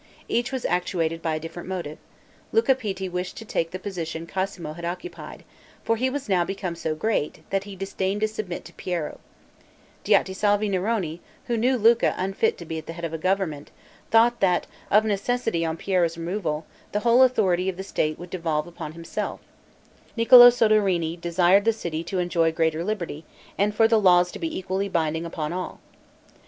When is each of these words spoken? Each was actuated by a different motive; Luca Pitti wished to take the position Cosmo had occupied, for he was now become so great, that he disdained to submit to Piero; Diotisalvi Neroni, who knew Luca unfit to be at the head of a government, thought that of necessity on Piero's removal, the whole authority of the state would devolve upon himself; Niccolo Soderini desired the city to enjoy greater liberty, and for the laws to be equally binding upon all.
Each 0.27 0.51
was 0.51 0.65
actuated 0.65 1.21
by 1.21 1.35
a 1.35 1.39
different 1.39 1.69
motive; 1.69 1.99
Luca 2.51 2.73
Pitti 2.73 3.07
wished 3.07 3.37
to 3.37 3.45
take 3.45 3.69
the 3.69 3.77
position 3.77 4.25
Cosmo 4.25 4.73
had 4.73 4.83
occupied, 4.83 5.43
for 5.83 5.95
he 5.95 6.09
was 6.09 6.27
now 6.27 6.43
become 6.43 6.73
so 6.75 6.95
great, 6.95 7.47
that 7.51 7.65
he 7.65 7.75
disdained 7.75 8.21
to 8.21 8.27
submit 8.27 8.65
to 8.65 8.73
Piero; 8.73 9.19
Diotisalvi 10.03 10.69
Neroni, 10.71 11.19
who 11.45 11.55
knew 11.55 11.77
Luca 11.77 12.15
unfit 12.17 12.57
to 12.57 12.65
be 12.65 12.79
at 12.79 12.87
the 12.87 12.93
head 12.93 13.05
of 13.05 13.13
a 13.13 13.19
government, 13.19 13.69
thought 14.09 14.39
that 14.39 14.65
of 14.89 15.05
necessity 15.05 15.63
on 15.63 15.77
Piero's 15.77 16.17
removal, 16.17 16.65
the 16.93 17.01
whole 17.01 17.21
authority 17.21 17.69
of 17.69 17.77
the 17.77 17.83
state 17.83 18.17
would 18.17 18.31
devolve 18.31 18.65
upon 18.65 18.93
himself; 18.93 19.39
Niccolo 20.17 20.49
Soderini 20.49 21.15
desired 21.15 21.63
the 21.63 21.71
city 21.73 22.03
to 22.05 22.17
enjoy 22.17 22.51
greater 22.51 22.83
liberty, 22.83 23.23
and 23.55 23.75
for 23.75 23.87
the 23.87 23.99
laws 24.01 24.31
to 24.31 24.39
be 24.39 24.57
equally 24.57 24.89
binding 24.89 25.25
upon 25.25 25.53
all. 25.53 25.79